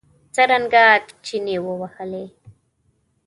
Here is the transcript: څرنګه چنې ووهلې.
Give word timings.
څرنګه 0.35 0.85
چنې 1.25 1.55
ووهلې. 1.65 2.25